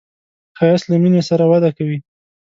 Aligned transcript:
ښایست 0.57 0.85
له 0.91 0.97
مینې 1.03 1.21
سره 1.29 1.43
وده 1.51 1.69
کوي 1.77 1.97